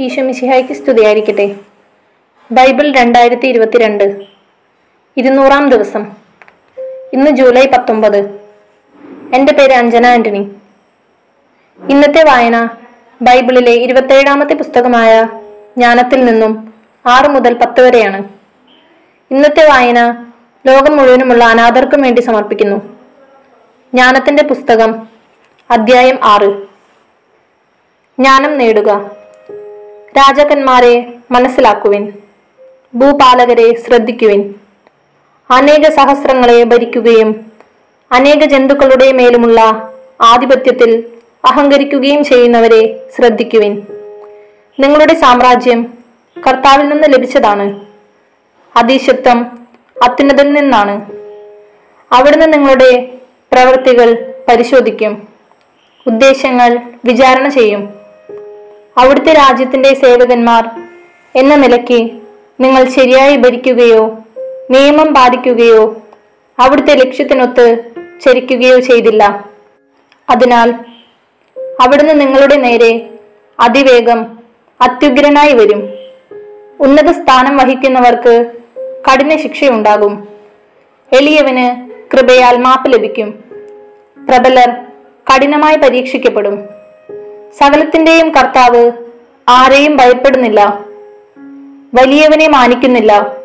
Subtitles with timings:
[0.00, 1.54] ഈശോ മിശിഹായ്ക്ക് സ്തുതിയായിരിക്കട്ടെ.
[2.52, 4.24] ബൈബിൾ രണ്ടായിരത്തി ഇരുപത്തിരണ്ട്
[5.16, 6.06] ഇരുന്നൂറാം ദിവസം.
[7.12, 8.18] ഇന്ന് ജൂലൈ പത്തൊമ്പത്.
[9.34, 10.52] എന്റെ പേര് അഞ്ജന ആന്റണി
[11.88, 12.68] ഇന്നത്തെ വായന
[13.22, 15.22] ബൈബിളിലെ ഇരുപത്തേഴാമത്തെ പുസ്തകമായ
[15.76, 16.74] ജ്ഞാനത്തിൽ നിന്നും
[17.06, 18.24] ആറ് മുതൽ പത്ത് വരെയാണ്.
[19.30, 20.26] ഇന്നത്തെ വായന
[20.66, 22.76] ലോകം മുഴുവനുമുള്ള അനാഥർക്കും വേണ്ടി സമർപ്പിക്കുന്നു.
[23.94, 25.08] ജ്ഞാനത്തിന്റെ പുസ്തകം
[25.70, 26.62] അദ്ധ്യായം ആറ്.
[28.18, 29.15] ജ്ഞാനം നേടുക.
[30.16, 32.12] രാജാക്കന്മാരെ മനസ്സിലാക്കുവിൻ
[32.94, 34.54] ഭൂപാലകരെ ശ്രദ്ധിക്കുവിൻ.
[35.50, 37.52] അനേക സഹസ്രങ്ങളെ ഭരിക്കുകയും
[38.12, 39.60] അനേക ജന്തുക്കളുടെ മേലുമുള്ള
[40.22, 41.04] ആധിപത്യത്തിൽ
[41.44, 43.82] അഹങ്കരിക്കുകയും ചെയ്യുന്നവരെ ശ്രദ്ധിക്കുവിൻ.
[44.78, 45.94] നിങ്ങളുടെ സാമ്രാജ്യം
[46.46, 47.66] കർത്താവിൽ നിന്ന് ലഭിച്ചതാണ്.
[48.76, 49.38] അതീശത്വം
[50.02, 50.94] അത്യുന്നതിൽ നിന്നാണ്.
[52.12, 53.08] അവിടുന്ന് നിങ്ങളുടെ
[53.52, 55.28] പ്രവൃത്തികൾ പരിശോധിക്കും
[56.06, 58.05] ഉദ്ദേശങ്ങൾ വിചാരണ ചെയ്യും.
[58.98, 60.70] അവിടുത്തെ രാജ്യത്തിന്റെ സേവകന്മാർ.
[61.36, 62.10] എന്ന നിലയ്ക്ക്
[62.60, 64.18] നിങ്ങൾ ശരിയായി ഭരിക്കുകയോ
[64.70, 66.02] നിയമം പാലിക്കുകയോ
[66.58, 67.90] അവിടുത്തെ ലക്ഷ്യത്തിനൊത്ത്
[68.24, 69.44] ചരിക്കുകയോ ചെയ്തില്ല.
[70.30, 70.74] അതിനാൽ
[71.80, 73.10] അവിടുന്ന് നിങ്ങളുടെ നേരെ
[73.60, 74.38] അതിവേഗം
[74.80, 75.88] അത്യുഗ്രനായി വരും.
[76.80, 80.28] ഉന്നത സ്ഥാനം വഹിക്കുന്നവർക്ക് കഠിന ശിക്ഷയുണ്ടാകും.
[81.12, 83.44] എളിയവന് കൃപയാൽ മാപ്പ് ലഭിക്കും.
[84.28, 84.70] പ്രബലർ
[85.34, 86.75] കഠിനമായി പരീക്ഷിക്കപ്പെടും.
[87.60, 88.92] സകലത്തിന്റെയും കർത്താവ്
[89.48, 90.84] ആരെയും ഭയപ്പെടുന്നില്ല
[91.94, 93.36] വലിയവനെ മാനിക്കുന്നില്ല.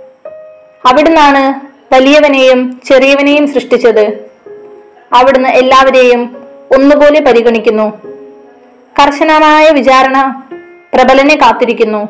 [0.86, 1.62] അവിടുന്നാണ്
[1.94, 4.30] വലിയവനെയും ചെറിയവനെയും സൃഷ്ടിച്ചത്.
[5.14, 8.02] അവിടുന്ന് എല്ലാവരെയും ഒന്നുപോലെ പരിഗണിക്കുന്നു.
[9.02, 10.44] കർശനമായ വിചാരണ
[10.94, 12.08] പ്രബലനെ കാത്തിരിക്കുന്നു.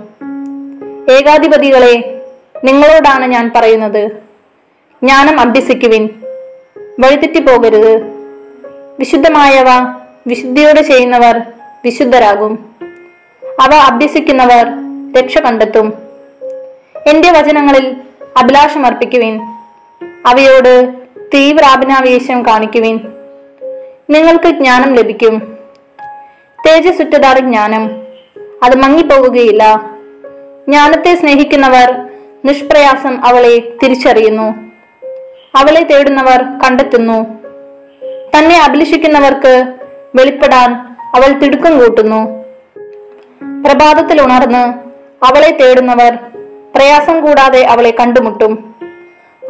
[1.12, 2.22] ഏകാധിപതികളെ
[2.64, 4.08] നിങ്ങളോടാണ് ഞാൻ പറയുന്നത്.
[5.04, 6.10] ജ്ഞാനം അഭ്യസിക്കുവിൻ.
[7.00, 8.02] വഴിതെറ്റി പോകരുത്
[9.00, 9.66] വിശുദ്ധമായവ
[10.28, 11.42] വിശുദ്ധിയോടെ ചെയ്യുന്നവർ
[11.86, 12.76] വിശുദ്ധരാകും.
[13.62, 14.68] അവ അഭ്യസിക്കുന്നവർ
[15.20, 15.94] രക്ഷ കണ്ടെത്തും.
[17.08, 17.96] എന്റെ വചനങ്ങളിൽ
[18.38, 19.42] അഭിലാഷമർപ്പിക്കുവിൻ
[20.26, 20.94] അവയോട്
[21.34, 23.00] തീവ്രാഭിനാവേശം കാണിക്കുവിൻ.
[24.10, 25.58] നിങ്ങൾക്ക് ജ്ഞാനം ലഭിക്കും.
[26.68, 28.02] തേജസ്സുറ്റതാണ് ജ്ഞാനം.
[28.64, 29.90] അത് മങ്ങിപ്പോവുകയില്ല.
[30.68, 32.10] ജ്ഞാനത്തെ സ്നേഹിക്കുന്നവർ
[32.46, 34.72] നിഷ്പ്രയാസം അവളെ തിരിച്ചറിയുന്നു.
[35.56, 37.26] അവളെ തേടുന്നവർ കണ്ടെത്തുന്നു.
[38.38, 39.74] തന്നെ അഭിലഷിക്കുന്നവർക്ക്
[40.16, 42.46] വെളിപ്പെടാൻ അവൾ തിടുക്കം കൂട്ടുന്നു.
[43.68, 44.74] പ്രഭാതത്തിൽ ഉണർന്ന്
[45.26, 46.16] അവളെ തേടുന്നവർ
[46.76, 48.76] പ്രയാസം കൂടാതെ അവളെ കണ്ടുമുട്ടും.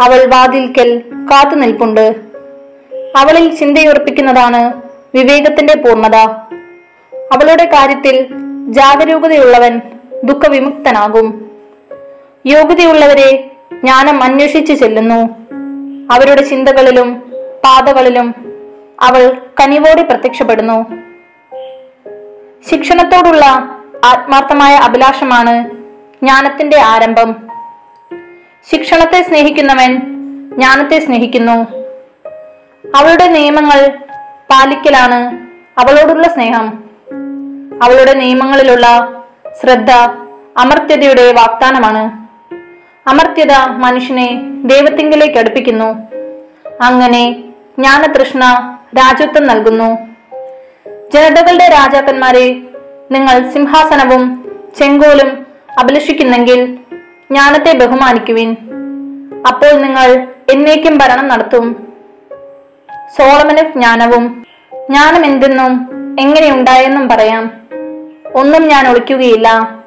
[0.01, 0.99] അവൾ വാതിൽക്കൽ
[1.31, 2.15] കാത്തു നിൽപ്പുണ്ട്.
[3.17, 4.81] അവളിൽ ചിന്തയുറപ്പിക്കുന്നതാണ്
[5.15, 6.15] വിവേകത്തിന്റെ പൂർണത.
[7.33, 8.27] അവളുടെ കാര്യത്തിൽ
[8.69, 9.81] ജാഗരൂകതയുള്ളവൻ
[10.23, 11.51] ദുഃഖവിമുക്തനാകും.
[12.45, 15.29] യോഗ്യതയുള്ളവരെ ജ്ഞാനം അന്വേഷിച്ചു ചെല്ലുന്നു.
[16.13, 17.19] അവരുടെ ചിന്തകളിലും
[17.63, 18.35] പാതകളിലും
[18.99, 21.10] അവൾ കനിവോടെ പ്രത്യക്ഷപ്പെടുന്നു.
[22.69, 23.45] ശിക്ഷണത്തോടുള്ള
[24.05, 25.71] ആത്മാർത്ഥമായ അഭിലാഷമാണ്
[26.23, 27.35] ജ്ഞാനത്തിന്റെ ആരംഭം.
[28.71, 29.95] ശിക്ഷണത്തെ സ്നേഹിക്കുന്നവൻ
[30.53, 31.67] ജ്ഞാനത്തെ സ്നേഹിക്കുന്നു.
[32.95, 33.97] അവളുടെ നിയമങ്ങൾ
[34.51, 35.47] പാലിക്കലാണ്
[35.79, 36.83] അവളോടുള്ള സ്നേഹം.
[37.83, 38.87] അവളുടെ നിയമങ്ങളിലുള്ള
[39.61, 39.91] ശ്രദ്ധ
[40.57, 42.27] അമർത്യതയുടെ വാഗ്ദാനമാണ്.
[43.09, 46.07] അമർത്യത മനുഷ്യനെ ദൈവത്തിങ്കിലേക്ക് അടുപ്പിക്കുന്നു.
[46.81, 47.31] അങ്ങനെ
[47.79, 48.43] ജ്ഞാനതൃഷ്ണ
[48.97, 50.10] രാജ്യത്വം നൽകുന്നു.
[51.13, 52.61] ജനതകളുടെ രാജാക്കന്മാരെ
[53.11, 55.45] നിങ്ങൾ സിംഹാസനവും ചെങ്കോലും
[55.79, 56.75] അഭിലഷിക്കുന്നെങ്കിൽ
[57.31, 58.55] ജ്ഞാനത്തെ ബഹുമാനിക്കുവിൻ.
[59.47, 61.87] അപ്പോൾ നിങ്ങൾ എന്നേക്കും ഭരണം നടത്തും.
[63.17, 65.73] സോളമന് ജ്ഞാനവും ജ്ഞാനം എന്തെന്നും
[66.19, 67.51] എങ്ങനെയുണ്ടായെന്നും പറയാം.
[68.35, 69.79] ഒന്നും ഞാൻ ഒളിക്കുകയില്ല.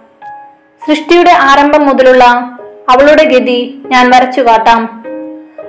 [0.89, 2.25] സൃഷ്ടിയുടെ ആരംഭം മുതലുള്ള
[2.91, 5.05] അവളുടെ ഗതി ഞാൻ വരച്ചു കാട്ടാം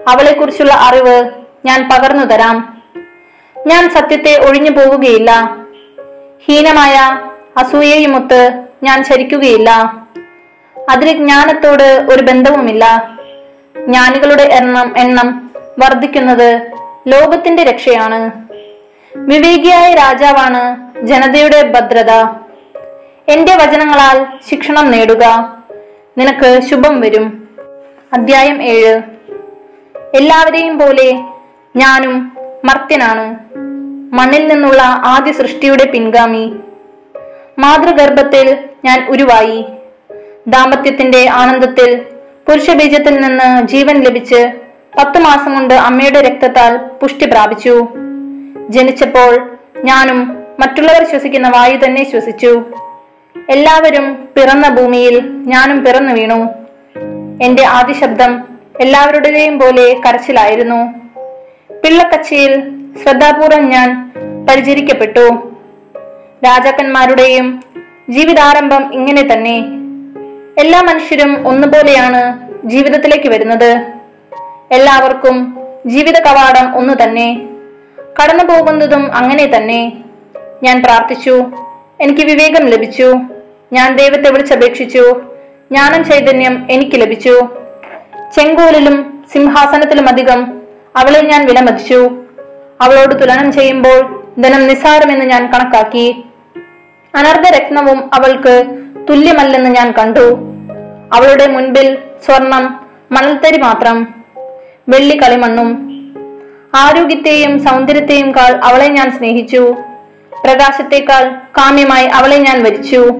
[0.07, 1.31] അവളെക്കുറിച്ചുള്ള അറിവ്
[1.65, 2.74] ഞാൻ പകർന്നു തരാം
[3.67, 5.57] ഞാൻ സത്യത്തെ ഒഴിഞ്ഞു പോവുകയില്ല
[6.45, 7.19] ഹീനമായ
[7.57, 9.97] അസൂയയുമൊത്ത് ഞാൻ ചരിക്കുകയില്ല.
[10.89, 13.09] അതിന് ജ്ഞാനത്തോട് ഒരു ബന്ധവുമില്ല.
[13.85, 16.61] ജ്ഞാനികളുടെ എണ്ണം എണ്ണം വർദ്ധിക്കുന്നത്
[17.07, 18.31] ലോകത്തിന്റെ രക്ഷയാണ്.
[19.15, 22.11] വിവേകിയായ രാജാവാണ് ജനതയുടെ ഭദ്രത.
[23.31, 25.55] എന്റെ വചനങ്ങളാൽ ശിക്ഷണം നേടുക.
[26.17, 27.47] നിനക്ക് ശുഭം വരും.
[28.13, 29.01] അദ്ധ്യായം ഏഴ്.
[30.13, 31.11] എല്ലാവരെയും പോലെ
[31.75, 33.44] ഞാനും മർത്യനാണ്.
[34.13, 36.53] മണ്ണിൽ നിന്നുള്ള ആദ്യ സൃഷ്ടിയുടെ പിൻഗാമി.
[37.59, 39.65] മാതൃഗർഭത്തിൽ ഞാൻ ഉരുവായി.
[40.47, 42.01] ദാമ്പത്യത്തിന്റെ ആനന്ദത്തിൽ
[42.47, 44.51] പുരുഷബീജത്തിൽ നിന്ന് ജീവൻ ലഭിച്ച്
[44.97, 47.87] പത്തു മാസം കൊണ്ട് അമ്മയുടെ രക്തത്താൽ പുഷ്ടി പ്രാപിച്ചു.
[48.69, 52.63] ജനിച്ചപ്പോൾ ഞാനും മറ്റുള്ളവർ ശ്വസിക്കുന്ന വായു തന്നെ ശ്വസിച്ചു.
[53.49, 56.49] എല്ലാവരും പിറന്ന ഭൂമിയിൽ ഞാനും പിറന്നു വീണു.
[57.43, 58.43] എന്റെ ആദ്യ ശബ്ദം
[58.81, 60.93] എല്ലാവരുടെയും പോലെ കരച്ചിലായിരുന്നു.
[61.83, 64.11] പിള്ളക്കച്ചിയിൽ ശ്രദ്ധാപൂർവം ഞാൻ
[64.49, 65.53] പരിചരിക്കപ്പെട്ടു.
[66.45, 67.63] രാജാക്കന്മാരുടെയും
[68.09, 69.57] ജീവിതാരംഭം ഇങ്ങനെ തന്നെ.
[70.61, 73.85] എല്ലാ മനുഷ്യരും ഒന്നുപോലെയാണ് ജീവിതത്തിലേക്ക് വരുന്നത്.
[74.71, 77.49] എല്ലാവർക്കും ജീവിത കവാടം ഒന്ന് തന്നെ.
[77.99, 79.91] കടന്നു പോകുന്നതും അങ്ങനെ തന്നെ.
[80.63, 81.45] ഞാൻ പ്രാർത്ഥിച്ചു.
[82.01, 83.15] എനിക്ക് വിവേകം ലഭിച്ചു.
[83.73, 85.21] ഞാൻ ദൈവത്തെ വിളിച്ചപേക്ഷിച്ചു.
[85.71, 87.47] ജ്ഞാനം ചൈതന്യം എനിക്ക് ലഭിച്ചു.
[88.35, 90.61] ചെങ്കോലിലും സിംഹാസനത്തിലും അധികം
[90.95, 92.24] അവളെ ഞാൻ വിലമതിച്ചു.
[92.81, 96.23] അവളോട് തുലനം ചെയ്യുമ്പോൾ ധനം നിസ്സാരമെന്ന് ഞാൻ കണക്കാക്കി.
[97.15, 98.65] അനർഘ രത്നവും അവൾക്ക്
[99.09, 100.37] തുല്യമല്ലെന്ന് ഞാൻ കണ്ടു.
[101.13, 104.13] അവളുടെ മുൻപിൽ സ്വർണം മണൽത്തരി മാത്രം
[104.89, 105.69] വെള്ളി കളിമണ്ണും
[106.75, 109.75] ആരോഗ്യത്തെയും സൗന്ദര്യത്തെയും കാൾ അവളെ ഞാൻ സ്നേഹിച്ചു.
[110.45, 111.23] പ്രകാശത്തെക്കാൾ
[111.57, 113.15] കാമ്യമായി അവളെ ഞാൻ വരിച്ചു.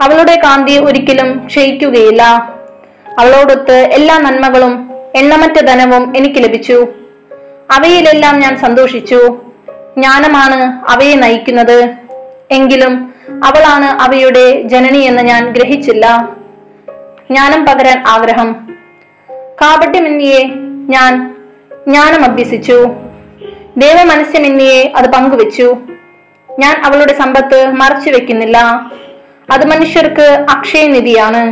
[0.00, 2.22] അവളുടെ കാന്തി ഒരിക്കലും ക്ഷയിക്കുകയില്ല.
[3.18, 6.86] അവളോടൊത്ത് എല്ലാ നന്മകളും എണ്ണമറ്റ ധനവും എനിക്ക് ലഭിച്ചു.
[7.70, 9.38] അവയിലെല്ലാം ഞാൻ സന്തോഷിച്ചു.
[9.98, 11.94] ജ്ഞാനമാണ് അവയെ നയിക്കുന്നത്.
[12.50, 16.28] എങ്കിലും അവളാണ് അവയുടെ ജനനി എന്ന് ഞാൻ ഗ്രഹിച്ചില്ല.
[17.30, 18.74] ജ്ഞാനം പകരാൻ ആഗ്രഹം.
[19.30, 20.44] കാപട്യമെന്നിയെ
[20.88, 21.36] ഞാൻ
[21.88, 22.88] ജ്ഞാനം അഭ്യസിച്ചു.
[23.76, 25.76] ദേവമനസ്യമെന്നിയെ അത് പങ്കുവെച്ചു.
[26.58, 28.58] ഞാൻ അവളുടെ സമ്പത്ത് മറച്ചു വെക്കുന്നില്ല.
[29.50, 31.50] അത് മനുഷ്യർക്ക് അക്ഷയനിധിയാണ്.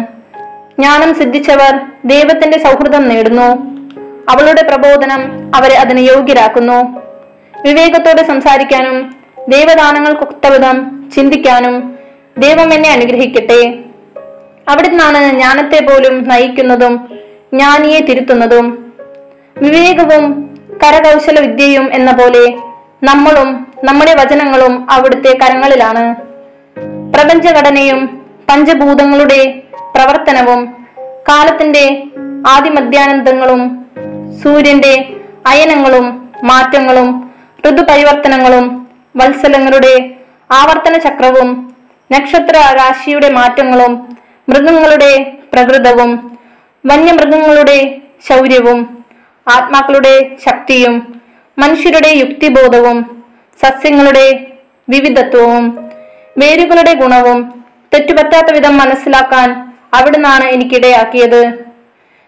[0.79, 3.76] ജ്ഞാനം സിദ്ധിച്ചവർ ദൈവത്തിന്റെ സൗഹൃദം നേടുന്നു.
[4.29, 7.03] അവളുടെ പ്രബോധനം അവരെ അതിന് യോഗ്യരാക്കുന്നു.
[7.63, 9.17] വിവേകത്തോടെ സംസാരിക്കാനും
[9.49, 11.99] ദൈവദാനങ്ങൾക്കൊത്തവിധം ചിന്തിക്കാനും
[12.39, 13.79] ദൈവം എന്നെ അനുഗ്രഹിക്കട്ടെ.
[14.69, 17.09] അവിടുന്നാണ് ജ്ഞാനത്തെ പോലും നയിക്കുന്നതും
[17.53, 18.93] ജ്ഞാനിയെ തിരുത്തുന്നതും.
[19.59, 22.55] വിവേകവും കരകൗശല വിദ്യയും എന്ന പോലെ
[23.03, 26.17] നമ്മളും നമ്മുടെ വചനങ്ങളും അവിടുത്തെ കരങ്ങളിലാണ്.
[27.15, 29.63] പ്രപഞ്ചഘടനയും പഞ്ചഭൂതങ്ങളുടെ
[29.95, 30.87] പ്രവർത്തനവും
[31.29, 32.05] കാലത്തിന്റെ
[32.49, 33.86] ആദിമധ്യാനന്തങ്ങളും
[34.43, 34.95] സൂര്യന്റെ
[35.47, 36.07] അയനങ്ങളും
[36.45, 37.09] മാറ്റങ്ങളും
[37.67, 38.65] ഋതുപരിവർത്തനങ്ങളും
[39.17, 39.95] വത്സലങ്ങളുടെ
[40.53, 41.49] ആവർത്തന ചക്രവും
[42.13, 43.93] നക്ഷത്ര രാശിയുടെ മാറ്റങ്ങളും
[44.49, 45.13] മൃഗങ്ങളുടെ
[45.55, 46.11] പ്രകൃതവും
[46.85, 47.79] വന്യമൃഗങ്ങളുടെ
[48.29, 48.79] ശൗര്യവും
[49.47, 50.15] ആത്മാക്കളുടെ
[50.47, 50.95] ശക്തിയും
[51.59, 52.99] മനുഷ്യരുടെ യുക്തിബോധവും
[53.61, 54.27] സസ്യങ്ങളുടെ
[54.89, 55.65] വിവിധത്വവും
[56.39, 57.39] വേരുകളുടെ ഗുണവും
[57.95, 59.49] തെറ്റുപറ്റാത്ത വിധം മനസ്സിലാക്കാൻ
[59.95, 61.43] അവിടുന്നാണ് എനിക്കിടയാക്കിയത്.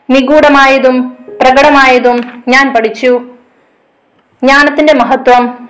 [0.09, 0.97] നിഗൂഢമായതും
[1.40, 3.23] പ്രകടമായതും ഞാൻ പഠിച്ചു.
[4.43, 5.69] ജ്ഞാനത്തിന്റെ മഹത്വം.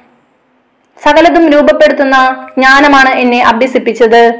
[1.04, 4.34] സകലതും രൂപപ്പെടുത്തുന്ന ജ്ഞാനമാണ് എന്നെ അഭ്യസിപ്പിച്ചത്.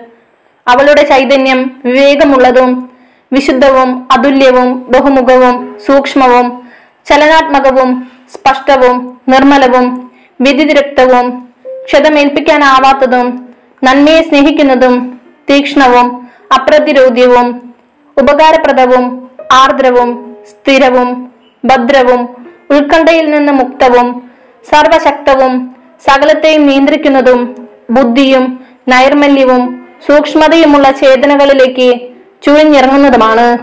[0.69, 2.91] അവളുടെ ചൈതന്യം വിവേകമുള്ളതും
[3.33, 6.69] വിശുദ്ധവും അതുല്യവും ബഹുമുഖവും സൂക്ഷ്മവും
[7.07, 10.11] ചലനാത്മകവും സ്പഷ്ടവും നിർമ്മലവും
[10.41, 11.49] വ്യതിരിക്തവും
[11.85, 13.55] ക്ഷതമേൽപ്പിക്കാനാവാത്തതും
[13.85, 15.21] നന്മയെ സ്നേഹിക്കുന്നതും
[15.51, 17.75] തീക്ഷ്ണവും അപ്രതിരോധ്യവും
[18.19, 21.33] ഉപകാരപ്രദവും ആർദ്രവും സ്ഥിരവും
[21.65, 24.31] ഭദ്രവും ഉത്കണ്ഠയിൽ നിന്ന് മുക്തവും
[24.65, 32.09] സർവശക്തവും സകലത്തെയും നിയന്ത്രിക്കുന്നതും ബുദ്ധിയും നൈർമല്യവും സൂക്ഷ്മതയുമുള്ള ചേതനകളിലേക്ക്
[32.43, 33.59] ചുഴിഞ്ഞിറങ്ങുന്നതുമാണ്.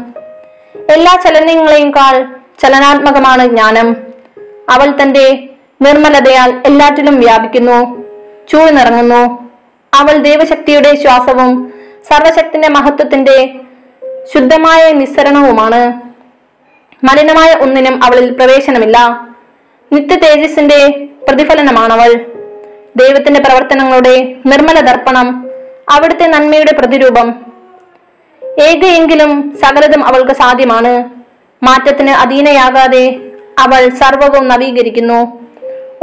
[0.92, 2.28] എല്ലാ ചലനങ്ങളെയും കാൾ
[2.60, 3.98] ചലനാത്മകമാണ് ജ്ഞാനം.
[4.70, 5.50] അവൾ തന്റെ
[5.82, 8.04] നിർമ്മലതയാൽ എല്ലാറ്റിലും വ്യാപിക്കുന്നു
[8.50, 9.50] ചൂഴ്ന്നിറങ്ങുന്നു.
[9.94, 11.74] അവൾ ദൈവശക്തിയുടെ ശ്വാസവും
[12.04, 13.56] സർവശക്തിന്റെ മഹത്വത്തിന്റെ
[14.34, 16.05] ശുദ്ധമായ നിസ്സരണവുമാണ്.
[17.04, 19.28] മലിനമായ ഒന്നിനും അവളിൽ പ്രവേശനമില്ല.
[19.94, 22.14] നിത്യ തേജസ്സിന്റെ പ്രതിഫലനമാണവൾ.
[22.96, 25.50] ദൈവത്തിന്റെ പ്രവർത്തനങ്ങളുടെ നിർമ്മല ദർപ്പണം
[25.90, 27.36] അവിടുത്തെ നന്മയുടെ പ്രതിരൂപം.
[28.62, 31.04] ഏകയെങ്കിലും സകലതും അവൾക്ക് സാധ്യമാണ്.
[31.64, 33.20] മാറ്റത്തിന് അധീനയാകാതെ
[33.60, 35.46] അവൾ സർവവും നവീകരിക്കുന്നു.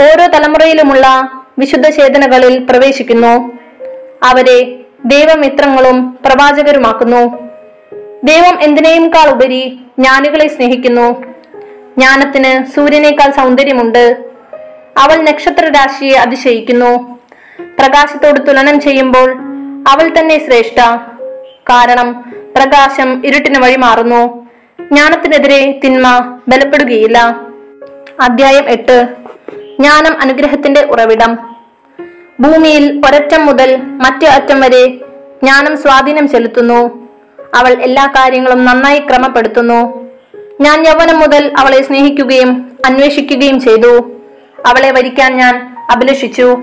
[0.02, 3.58] ഓരോ തലമുറയിലുമുള്ള വിശുദ്ധ ചേതനകളിൽ പ്രവേശിക്കുന്നു.
[4.22, 7.51] അവരെ ദൈവമിത്രങ്ങളും പ്രവാചകരുമാക്കുന്നു.
[8.24, 11.22] ദൈവം എന്തിനേയുംകാൾ ഉപരി ജ്ഞാനികളെ സ്നേഹിക്കുന്നു.
[11.98, 14.24] ജ്ഞാനത്തിന് സൂര്യനേക്കാൾ സൗന്ദര്യമുണ്ട്.
[14.98, 17.18] അവൾ നക്ഷത്ര രാശിയെ അതിശയിക്കുന്നു.
[17.58, 19.34] പ്രകാശത്തോട് തുലനം ചെയ്യുമ്പോൾ
[19.88, 20.96] അവൾ തന്നെ ശ്രേഷ്ഠ.
[21.70, 22.12] കാരണം
[22.56, 24.48] പ്രകാശം ഇരുട്ടിന് വഴി മാറുന്നു.
[24.80, 27.40] ജ്ഞാനത്തിനെതിരെ തിന്മ ബലപ്പെടുകയില്ല.
[28.20, 29.08] അധ്യായം എട്ട്.
[29.50, 31.56] ജ്ഞാനം അനുഗ്രഹത്തിന്റെ ഉറവിടം.
[32.40, 34.86] ഭൂമിയിൽ ഒരറ്റം മുതൽ മറ്റേ അറ്റം വരെ
[35.42, 37.01] ജ്ഞാനം സ്വാധീനം ചെലുത്തുന്നു.
[37.54, 40.08] അവൾ എല്ലാ കാര്യങ്ങളും നന്നായി ക്രമപ്പെടുത്തുന്നു.
[40.60, 44.10] ഞാൻ യൗവനം മുതൽ അവളെ സ്നേഹിക്കുകയും അന്വേഷിക്കുകയും ചെയ്തു.
[44.66, 46.62] അവളെ വരിക്കാൻ ഞാൻ അഭിലഷിച്ചു.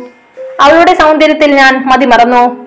[0.62, 2.66] അവളുടെ സൗന്ദര്യത്തിൽ ഞാൻ മതിമറന്നു.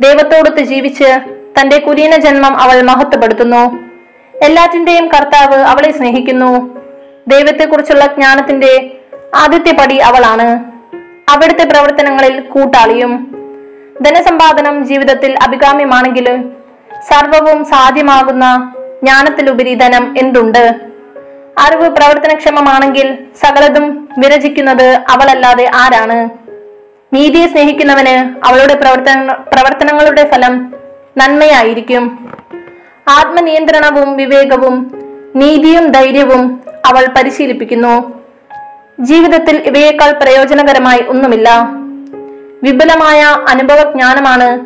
[0.00, 1.20] ദൈവത്തോടൊത്ത് ജീവിച്ച്
[1.60, 3.78] തന്റെ കുലീന ജന്മം അവൾ മഹത്വപ്പെടുത്തുന്നു.
[4.42, 6.76] എല്ലാറ്റിന്റെയും കർത്താവ് അവളെ സ്നേഹിക്കുന്നു.
[7.28, 8.98] ദൈവത്തെക്കുറിച്ചുള്ള ജ്ഞാനത്തിന്റെ
[9.34, 10.64] ആദ്യത്തെ പടി അവളാണ്.
[11.28, 13.36] അവിടുത്തെ പ്രവർത്തനങ്ങളിൽ കൂട്ടാളിയും.
[14.02, 16.55] ധനസമ്പാദനം ജീവിതത്തിൽ അഭികാമ്യമാണെങ്കിലും
[17.08, 18.72] സർവവും സാധ്യമാകുന്ന
[19.02, 20.74] ജ്ഞാനത്തിലുപരി ധനം എന്തുണ്ട്?
[21.58, 26.28] അറിവ് പ്രവർത്തനക്ഷമമാണെങ്കിൽ സകലതും വിരചിക്കുന്നത് അവളല്ലാതെ ആരാണ്?
[27.12, 30.74] നീതിയെ സ്നേഹിക്കുന്നവന് അവളുടെ പ്രവർത്തന പ്രവർത്തനങ്ങളുടെ ഫലം
[31.16, 32.34] നന്മയായിരിക്കും.
[33.08, 34.90] ആത്മനിയന്ത്രണവും വിവേകവും
[35.36, 38.22] നീതിയും ധൈര്യവും അവൾ പരിശീലിപ്പിക്കുന്നു.
[39.00, 41.68] ജീവിതത്തിൽ ഇവയേക്കാൾ പ്രയോജനകരമായി ഒന്നുമില്ല.
[42.62, 44.58] വിപുലമായ അനുഭവജ്ഞാനമാണ്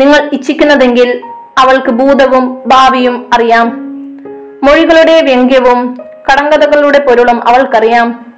[0.00, 1.20] നിങ്ങൾ ഇച്ഛിക്കുന്നതെങ്കിൽ
[1.58, 3.88] അവൾക്ക് ഭൂതവും ഭാവിയും അറിയാം.
[4.62, 5.98] മൊഴികളുടെ വ്യംഗ്യവും
[6.32, 8.34] കടങ്കഥകളുടെ പൊരുളും അവൾക്കറിയാം.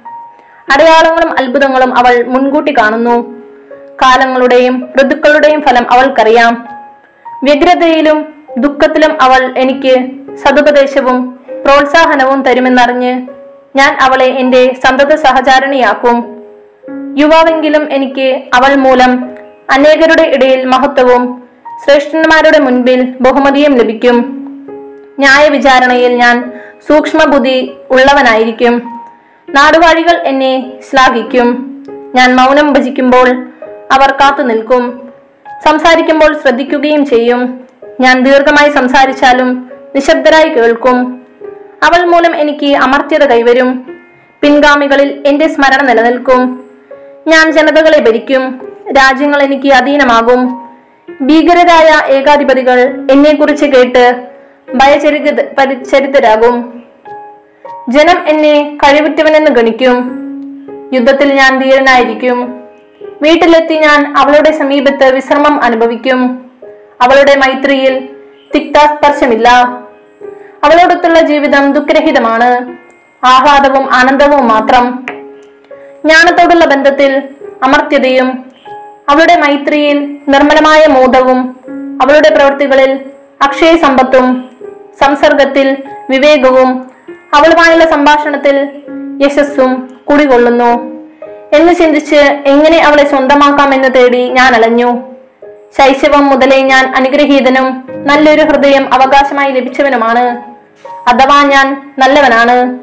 [0.73, 3.41] അടയാളങ്ങളും അത്ഭുതങ്ങളും അവൾ മുൻകൂട്ടി കാണുന്നു.
[4.01, 6.67] കാലങ്ങളുടെയും ഋതുക്കളുടെയും ഫലം അവൾക്കറിയാം.
[7.43, 13.27] വ്യഗ്രതയിലും ദുഃഖത്തിലും അവൾ എനിക്ക് സതുപദേശവും പ്രോത്സാഹനവും തരുമെന്നറിഞ്ഞ്
[13.75, 16.43] ഞാൻ അവളെ എന്റെ സന്തത സഹചാരിണിയാക്കും.
[17.17, 19.31] യുവാവെങ്കിലും എനിക്ക് അവൾ മൂലം
[19.71, 21.40] അനേകരുടെ ഇടയിൽ മഹത്വവും
[21.85, 24.37] ശ്രേഷ്ഠന്മാരുടെ മുൻപിൽ ബഹുമതിയും ലഭിക്കും.
[25.19, 26.53] ന്യായവിചാരണയിൽ ഞാൻ
[26.87, 29.01] സൂക്ഷ്മബുദ്ധി ഉള്ളവനായിരിക്കും.
[29.49, 31.67] നാടുവാഴികൾ എന്നെ ശ്ലാഘിക്കും.
[32.15, 33.47] ഞാൻ മൗനം ഭജിക്കുമ്പോൾ
[33.91, 35.13] അവർ കാത്തു നിൽക്കും.
[35.65, 37.59] സംസാരിക്കുമ്പോൾ ശ്രദ്ധിക്കുകയും ചെയ്യും.
[37.99, 41.21] ഞാൻ ദീർഘമായി സംസാരിച്ചാലും നിശബ്ദരായി കേൾക്കും.
[41.83, 43.97] അവൾ മൂലം എനിക്ക് അമർത്യത കൈവരും.
[44.41, 46.69] പിൻഗാമികളിൽ എന്റെ സ്മരണ നിലനിൽക്കും.
[47.27, 48.73] ഞാൻ ജനതകളെ ഭരിക്കും.
[48.91, 50.70] രാജ്യങ്ങൾ എനിക്ക് അധീനമാകും.
[51.21, 54.27] ഭീകരരായ ഏകാധിപതികൾ എന്നെക്കുറിച്ച് കേട്ട്
[54.73, 56.83] ഭയചരിത പരിചരിതരാകും.
[57.89, 60.17] ജനം എന്നെ കഴിവുറ്റവനെന്ന് ഗണിക്കും.
[60.93, 62.63] യുദ്ധത്തിൽ ഞാൻ ധീരനായിരിക്കും.
[63.21, 66.51] വീട്ടിലെത്തി ഞാൻ അവളുടെ സമീപത്ത് വിശ്രമം അനുഭവിക്കും.
[67.01, 68.09] അവളുടെ മൈത്രിയിൽ
[68.55, 69.49] തിക്താസ്പർശമില്ല.
[70.63, 72.77] അവളോടൊത്തുള്ള ജീവിതം ദുഃഖരഹിതമാണ്.
[73.25, 75.05] ആഹ്ലാദവും ആനന്ദവും മാത്രം.
[76.05, 77.23] ജ്ഞാനത്തോടുള്ള ബന്ധത്തിൽ
[77.63, 78.50] അമർത്യതയും
[79.11, 81.55] അവളുടെ മൈത്രിയിൽ നിർമ്മലമായ മോദവും
[82.01, 82.99] അവളുടെ പ്രവൃത്തികളിൽ
[83.41, 84.49] അക്ഷയ സമ്പത്തും
[85.01, 85.77] സംസർഗത്തിൽ
[86.09, 86.91] വിവേകവും
[87.33, 88.69] അവളുമായുള്ള സംഭാഷണത്തിൽ
[89.25, 90.91] യശസ്സും കുടികൊള്ളുന്നു.
[91.53, 92.15] എന്ന് ചിന്തിച്ച്
[92.45, 95.01] എങ്ങനെ അവളെ സ്വന്തമാക്കാമെന്ന് തേടി ഞാൻ അലഞ്ഞു.
[95.77, 100.51] ശൈശവം മുതലേ ഞാൻ അനുഗ്രഹീതനും നല്ലൊരു ഹൃദയം അവകാശമായി ലഭിച്ചവനുമാണ്.
[101.09, 102.79] അഥവാ ഞാൻ നല്ലവനാണ്.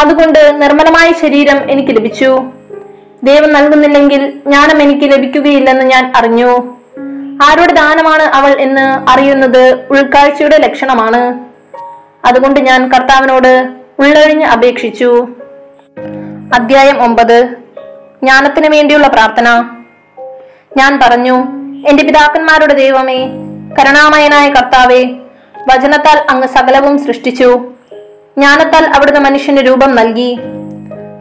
[0.00, 2.52] അതുകൊണ്ട് നിർമ്മലമായ ശരീരം എനിക്ക് ലഭിച്ചു.
[3.24, 6.76] ദൈവം നൽകുന്നില്ലെങ്കിൽ ജ്ഞാനം എനിക്ക് ലഭിക്കുകയില്ലെന്ന് ഞാൻ അറിഞ്ഞു.
[7.42, 11.38] ആരുടെ ദാനമാണ് അവൾ എന്ന് അറിയുന്നത് ഉൾക്കാഴ്ചയുടെ ലക്ഷണമാണ്.
[12.26, 15.28] അതുകൊണ്ട് ഞാൻ കർത്താവിനോട് ഉള്ളഴിഞ്ഞ് അപേക്ഷിച്ചു.
[16.54, 17.44] അദ്ധ്യായം ഒമ്പത്.
[18.22, 19.64] ജ്ഞാനത്തിന് വേണ്ടിയുള്ള പ്രാർത്ഥന.
[20.76, 21.34] ഞാൻ പറഞ്ഞു
[21.88, 23.26] എന്റെ പിതാക്കന്മാരുടെ ദൈവമേ
[23.80, 25.04] കരുണാമയനായ കർത്താവേ
[25.72, 27.72] വചനത്താൽ അങ്ങ് സകലവും സൃഷ്ടിച്ചു.
[28.38, 30.38] ജ്ഞാനത്താൽ അവിടുന്ന് മനുഷ്യന് രൂപം നൽകി.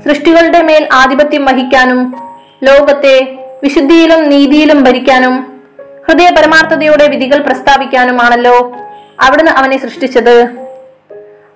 [0.03, 2.15] സൃഷ്ടികളുടെ മേൽ ആധിപത്യം വഹിക്കാനും
[2.63, 5.61] ലോകത്തെ വിശുദ്ധിയിലും നീതിയിലും ഭരിക്കാനും
[6.07, 8.75] ഹൃദയ പരമാർത്ഥതയോടെ വിധികൾ പ്രസ്താവിക്കാനുമാണല്ലോ
[9.19, 10.47] അവിടുന്ന് അവനെ സൃഷ്ടിച്ചത്.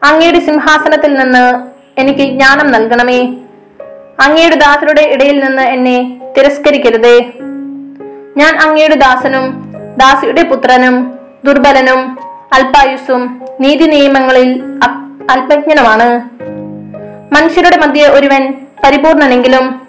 [0.03, 1.59] അങ്ങയുടെ സിംഹാസനത്തിൽ നിന്ന്
[1.99, 3.21] എനിക്ക് ജ്ഞാനം നൽകണമേ.
[4.19, 7.19] അങ്ങയുടെ ദാസരുടെ ഇടയിൽ നിന്ന് എന്നെ തിരസ്കരിക്കരുതേ.
[8.37, 12.17] ഞാൻ അങ്ങയുടെ ദാസനും ദാസിയുടെ പുത്രനും ദുർബലനും
[12.53, 14.63] അൽപായുസും നീതി നിയമങ്ങളിൽ
[15.29, 16.29] അല്പജ്ഞനുമാണ്.
[17.33, 19.81] മനുഷ്യരുടെ മധ്യേ ഒരുവൻ പരിപൂർണനെങ്കിലും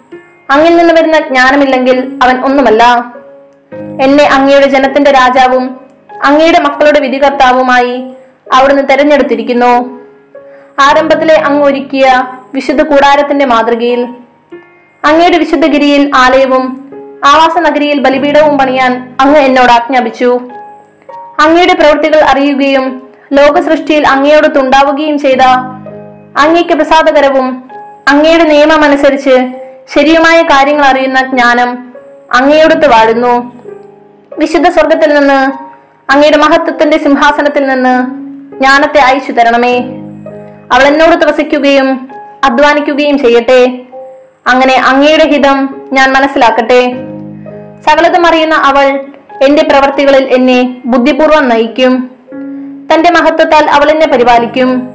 [0.49, 2.83] അങ്ങിൽ നിന്ന് വരുന്ന ജ്ഞാനമില്ലെങ്കിൽ അവൻ ഒന്നുമല്ല.
[4.01, 5.79] എന്നെ അങ്ങയുടെ ജനത്തിന്റെ രാജാവും
[6.23, 8.13] അങ്ങയുടെ മക്കളുടെ വിധികർത്താവുമായി
[8.53, 9.73] അവിടുന്ന് തെരഞ്ഞെടുത്തിരിക്കുന്നു.
[10.79, 12.05] ആരംഭത്തിലെ അങ്ങ് ഒരുക്കിയ
[12.53, 14.01] വിശുദ്ധ കൂടാരത്തിന്റെ മാതൃകയിൽ
[15.05, 16.91] അങ്ങയുടെ വിശുദ്ധഗിരിയിൽ ആലയവും
[17.25, 20.39] ആവാസ നഗരിയിൽ ബലിപീഠവും പണിയാൻ അങ്ങ് എന്നോട് ആജ്ഞാപിച്ചു.
[21.39, 22.85] അങ്ങയുടെ പ്രവൃത്തികൾ അറിയുകയും
[23.33, 25.41] ലോക സൃഷ്ടിയിൽ അങ്ങയോടൊത്തുണ്ടാവുകയും ചെയ്ത
[26.37, 27.69] അങ്ങയ്ക്ക് പ്രസാദകരവും
[28.07, 29.53] അങ്ങയുടെ നിയമം അനുസരിച്ച്
[29.93, 31.93] ശരിയുമായ കാര്യങ്ങൾ അറിയുന്ന ജ്ഞാനം
[32.33, 33.61] അങ്ങയോടൊത്ത് വാഴുന്നു.
[34.37, 35.51] വിശുദ്ധ സ്വർഗത്തിൽ നിന്ന്
[36.11, 38.05] അങ്ങയുടെ മഹത്വത്തിന്റെ സിംഹാസനത്തിൽ നിന്ന്
[38.59, 39.79] ജ്ഞാനത്തെ അയച്ചു തരണമേ.
[40.71, 42.09] അവൾ എന്നോട് ത്രസിക്കുകയും
[42.43, 43.79] അധ്വാനിക്കുകയും ചെയ്യട്ടെ.
[44.47, 46.91] അങ്ങനെ അങ്ങയുടെ ഹിതം ഞാൻ മനസ്സിലാക്കട്ടെ.
[47.89, 49.05] സകലതും അറിയുന്ന അവൾ
[49.43, 52.11] എന്റെ പ്രവർത്തികളിൽ എന്നെ ബുദ്ധിപൂർവം നയിക്കും.
[52.93, 54.94] തന്റെ മഹത്വത്താൽ അവൾ എന്നെ പരിപാലിക്കും.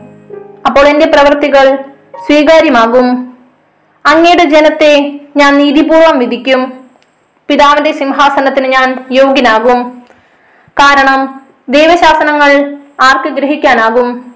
[0.66, 1.84] അപ്പോൾ എന്റെ പ്രവൃത്തികൾ
[2.26, 3.38] സ്വീകാര്യമാകും.
[4.06, 6.88] അങ്ങയുടെ ജനത്തെ ഞാൻ നീതിപൂർവം വിധിക്കും.
[7.48, 10.02] പിതാവിന്റെ സിംഹാസനത്തിന് ഞാൻ യോഗ്യനാകും.
[10.72, 14.34] കാരണം ദൈവശാസനങ്ങൾ ആർക്ക് ഗ്രഹിക്കാനാകും?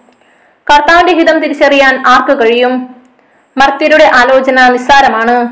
[0.73, 2.97] കർത്താവിന്റെ ഹിതം തിരിച്ചറിയാൻ ആർക്ക് കഴിയും?
[3.57, 5.49] മർത്യരുടെ ആലോചന നിസ്സാരമാണ്.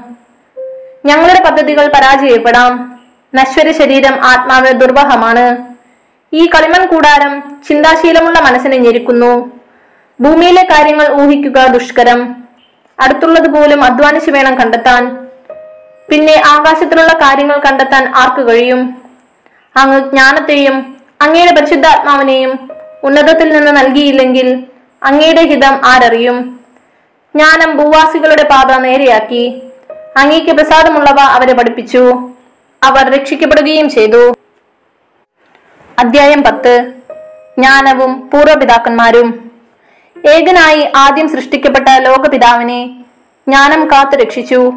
[1.06, 3.00] ഞങ്ങളുടെ പദ്ധതികൾ പരാജയപ്പെടാം.
[3.34, 5.58] നശ്വര ശരീരം ആത്മാവ് ദുർബഹമാണ്
[6.32, 9.51] ഈ കളിമൺ കൂടാരം ചിന്താശീലമുള്ള മനസ്സിനെ ഞെരുക്കുന്നു.
[10.21, 12.37] ഭൂമിയിലെ കാര്യങ്ങൾ ഊഹിക്കുക ദുഷ്കരം.
[13.00, 15.28] അടുത്തുള്ളത് പോലും അധ്വാനിച്ചു വേണം കണ്ടെത്താൻ.
[16.11, 19.02] പിന്നെ ആകാശത്തിലുള്ള കാര്യങ്ങൾ കണ്ടെത്താൻ ആർക്ക് കഴിയും?
[19.76, 22.71] അങ്ങ് ജ്ഞാനത്തെയും അങ്ങയുടെ പരിശുദ്ധാത്മാവിനെയും
[23.04, 24.66] ഉന്നതത്തിൽ നിന്ന് നൽകിയില്ലെങ്കിൽ
[25.02, 26.61] അങ്ങയുടെ ഹിതം ആരറിയും?
[27.37, 29.62] ജ്ഞാനം ഭൂവാസികളുടെ പാത നേരെയാക്കി.
[30.16, 32.31] അങ്ങേക്ക് പ്രസാദമുള്ളവ അവരെ പഠിപ്പിച്ചു.
[32.83, 34.35] അവർ രക്ഷിക്കപ്പെടുകയും ചെയ്തു.
[35.99, 36.92] അധ്യായം പത്ത്.
[37.59, 39.51] ജ്ഞാനവും പൂർവപിതാക്കന്മാരും
[40.30, 42.86] ഏകനായി ആദ്യം സൃഷ്ടിക്കപ്പെട്ട ലോകപിതാവിനെ
[43.48, 44.72] ജ്ഞാനം കാത്തു രക്ഷിച്ചു.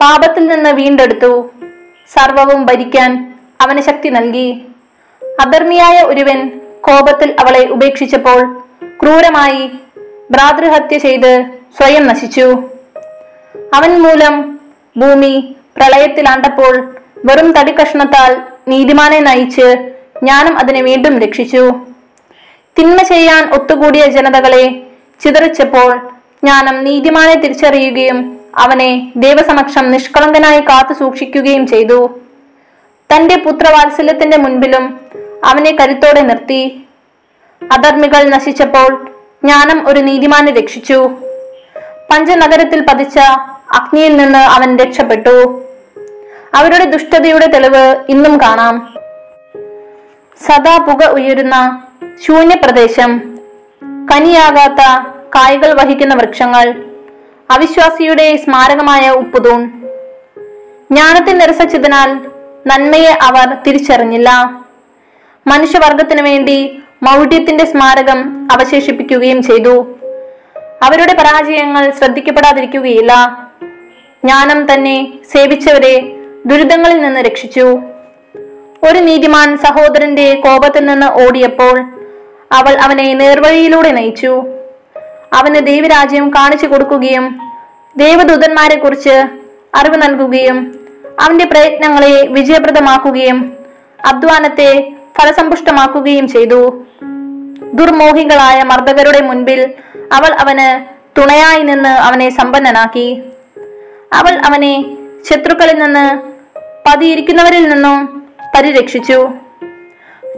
[0.00, 1.50] പാപത്തിൽ നിന്ന് വീണ്ടെടുത്തു.
[2.12, 4.62] സർവവും ഭരിക്കാൻ അവന് ശക്തി നൽകി.
[5.40, 8.62] അധർമ്മിയായ ഒരുവൻ കോപത്തിൽ അവളെ ഉപേക്ഷിച്ചപ്പോൾ
[9.02, 9.70] ക്രൂരമായി
[10.30, 11.44] ഭ്രാതൃഹത്യ ചെയ്ത്
[11.80, 12.62] സ്വയം നശിച്ചു.
[13.74, 14.60] അവൻ മൂലം
[14.96, 21.76] ഭൂമി പ്രളയത്തിലാണ്ടപ്പോൾ വെറും തടിക്കഷ്ണത്താൽ നീതിമാനെ നയിച്ച് ജ്ഞാനം അതിനെ വീണ്ടും രക്ഷിച്ചു.
[22.78, 24.82] തിന്മ ചെയ്യാൻ ഒത്തുകൂടിയ ജനതകളെ
[25.20, 25.96] ചിതറിച്ചപ്പോൾ
[26.44, 32.20] ജ്ഞാനം നീതിമാനെ തിരിച്ചറിയുകയും അവനെ ദൈവസമക്ഷം നിഷ്കളങ്കനായി കാത്തു സൂക്ഷിക്കുകയും ചെയ്തു.
[33.14, 35.00] തന്റെ പുത്രവാത്സല്യത്തിന്റെ മുൻപിലും
[35.44, 36.84] അവനെ കരുത്തോടെ നിർത്തി.
[37.72, 39.04] അധർമ്മികൾ നശിച്ചപ്പോൾ
[39.44, 41.10] ജ്ഞാനം ഒരു നീതിമാനെ രക്ഷിച്ചു.
[42.10, 43.18] പഞ്ചനഗരത്തിൽ പതിച്ച
[43.74, 45.64] അഗ്നിയിൽ നിന്ന് അവൻ രക്ഷപ്പെട്ടു.
[46.54, 48.94] അവരുടെ ദുഷ്ടതയുടെ തെളിവ് ഇന്നും കാണാം.
[50.46, 51.82] സദാ പുക ഉയരുന്ന
[52.26, 53.38] ശൂന്യപ്രദേശം.
[53.82, 56.84] കനിയാകാത്ത കായ്കൾ വഹിക്കുന്ന വൃക്ഷങ്ങൾ.
[57.50, 59.66] അവിശ്വാസിയുടെ സ്മാരകമായ ഉപ്പുതൂൺ.
[60.90, 62.12] ജ്ഞാനത്തിൽ നിരസിച്ചതിനാൽ
[62.66, 64.60] നന്മയെ അവർ തിരിച്ചറിഞ്ഞില്ല.
[65.46, 69.98] മനുഷ്യവർഗത്തിനു വേണ്ടി മൗഢ്യത്തിന്റെ സ്മാരകം അവശേഷിപ്പിക്കുകയും ചെയ്തു.
[70.82, 73.12] അവരുടെ പരാജയങ്ങൾ ശ്രദ്ധിക്കപ്പെടാതിരിക്കുകയില്ല.
[74.24, 77.80] ജ്ഞാനം തന്നെ സേവിച്ചവരെ ദുരിതങ്ങളിൽ നിന്ന് രക്ഷിച്ചു.
[78.82, 81.97] ഒരു നീതിമാൻ സഹോദരന്റെ കോപത്തിൽ നിന്ന് ഓടിയപ്പോൾ
[82.52, 84.44] അവൾ അവനെ നേർവഴിയിലൂടെ നയിച്ചു.
[85.32, 87.38] അവന് ദൈവരാജ്യം കാണിച്ചു കൊടുക്കുകയും
[87.96, 89.24] ദേവദൂതന്മാരെ കുറിച്ച്
[89.74, 90.80] അറിവ് നൽകുകയും
[91.20, 93.56] അവന്റെ പ്രയത്നങ്ങളെ വിജയപ്രദമാക്കുകയും
[94.04, 96.84] അധ്വാനത്തെ ഫലസമ്പുഷ്ടമാക്കുകയും ചെയ്തു.
[97.72, 99.74] ദുർമോഹികളായ മർദ്ദകരുടെ മുൻപിൽ
[100.12, 100.84] അവൾ അവന്
[101.20, 103.22] തുണയായി നിന്ന് അവനെ സമ്പന്നനാക്കി.
[104.12, 104.84] അവൾ അവനെ
[105.30, 106.18] ശത്രുക്കളിൽ നിന്ന്
[106.86, 108.22] പതിയിരിക്കുന്നവരിൽ നിന്നും
[108.56, 109.28] പരിരക്ഷിച്ചു.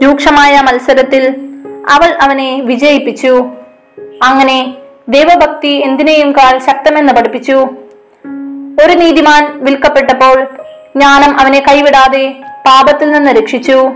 [0.03, 1.50] രൂക്ഷമായ മത്സരത്തിൽ
[1.89, 3.49] അവൾ അവനെ വിജയിപ്പിച്ചു.
[4.23, 4.73] അങ്ങനെ
[5.09, 7.69] ദൈവഭക്തി എന്തിനേയും കാൽ ശക്തമെന്ന് പഠിപ്പിച്ചു.
[8.83, 10.43] ഒരു നീതിമാൻ വിൽക്കപ്പെട്ടപ്പോൾ
[10.95, 12.33] ജ്ഞാനം അവനെ കൈവിടാതെ
[12.65, 13.91] പാപത്തിൽ നിന്ന് രക്ഷിച്ചു.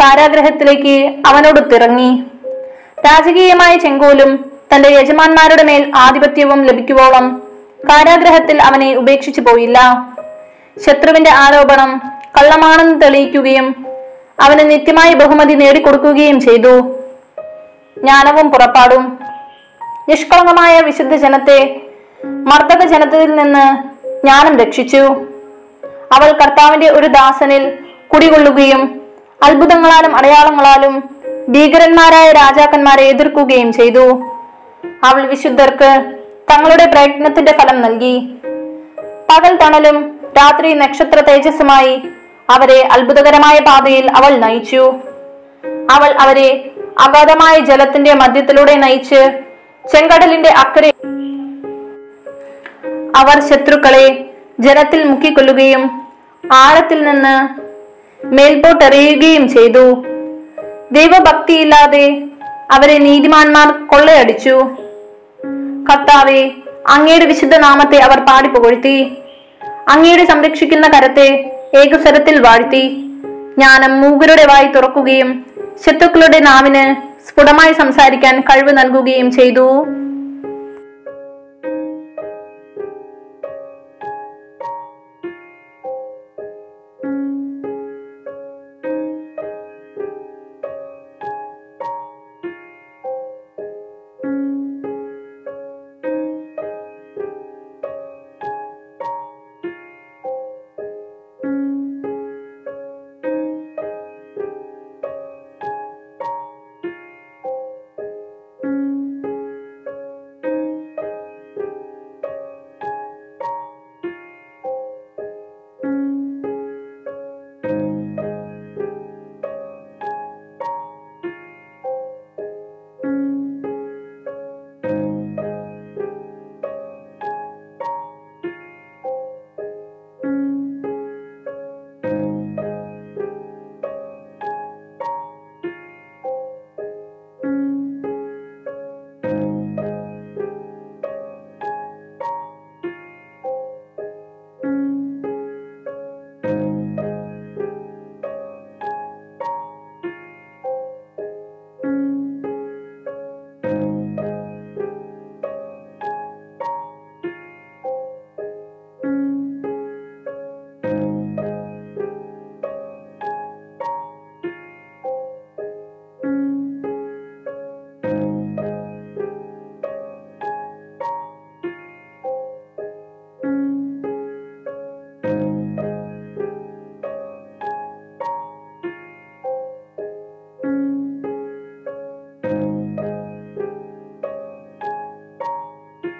[0.00, 2.24] കാരാഗ്രഹത്തിലേക്ക് അവനോട് തിറങ്ങി.
[3.00, 7.42] രാജകീയമായ ചെങ്കോലും തന്റെ യജമാന്മാരുടെ മേൽ ആധിപത്യവും ലഭിക്കുവോളം
[7.90, 10.08] കാരാഗ്രഹത്തിൽ അവനെ ഉപേക്ഷിച്ചു പോയില്ല.
[10.86, 12.02] ശത്രുവിന്റെ ആരോപണം
[12.38, 13.86] കള്ളമാണെന്ന് തെളിയിക്കുകയും
[14.40, 16.80] അവന് നിത്യമായ ബഹുമതി നേടിക്കൊടുക്കുകയും ചെയ്തു.
[17.98, 19.20] ജ്ഞാനവും പുറപ്പാടും.
[20.08, 21.80] നിഷ്കളങ്കമായ വിശുദ്ധ ജനത്തെ
[22.24, 24.98] മർദ്ദക ജനത്തിൽ നിന്ന് ജ്ഞാനം രക്ഷിച്ചു.
[26.12, 27.78] അവൾ കർത്താവിന്റെ ഒരു ദാസനിൽ
[28.14, 29.00] കുടികൊള്ളുകയും
[29.42, 31.10] അത്ഭുതങ്ങളാലും അടയാളങ്ങളാലും
[31.48, 34.22] ഭീകരന്മാരായ രാജാക്കന്മാരെ എതിർക്കുകയും ചെയ്തു.
[35.04, 36.14] അവൾ വിശുദ്ധർക്ക്
[36.52, 38.34] തങ്ങളുടെ പ്രയത്നത്തിന്റെ ഫലം നൽകി.
[39.30, 42.02] പകൽ തണലും രാത്രി നക്ഷത്ര തേജസ്സുമായി
[42.50, 44.94] അവരെ അത്ഭുതകരമായ പാതയിൽ അവൾ നയിച്ചു.
[45.90, 49.40] അവൾ അവരെ അഗാധമായ ജലത്തിന്റെ മധ്യത്തിലൂടെ നയിച്ച്
[49.92, 50.92] ചെങ്കടലിന്റെ അക്കരെ
[53.16, 54.24] അവർ ശത്രുക്കളെ
[54.60, 55.90] ജലത്തിൽ മുക്കിക്കൊല്ലുകയും
[56.52, 57.34] ആഴത്തിൽ നിന്ന്
[58.26, 60.04] മേൽപോട്ടെറിയുകയും ചെയ്തു.
[60.92, 62.22] ദൈവഭക്തിയില്ലാതെ
[62.70, 64.70] അവരെ നീതിമാന്മാർ കൊള്ളയടിച്ചു.
[65.90, 66.50] കർത്താവെ
[66.88, 69.12] അങ്ങയുടെ വിശുദ്ധ നാമത്തെ അവർ പാടിപ്പുകഴ്ത്തി.
[69.88, 72.88] അങ്ങയുടെ സംരക്ഷിക്കുന്ന കരത്തെ ഏകസ്വരത്തിൽ വാഴ്ത്തി.
[73.58, 75.46] ജ്ഞാനം മൂകരുടെ വായി തുറക്കുകയും
[75.86, 76.94] ശത്രുക്കളുടെ നാവിന്
[77.28, 79.86] സ്ഫുടമായി സംസാരിക്കാൻ കഴിവ് നൽകുകയും ചെയ്തു.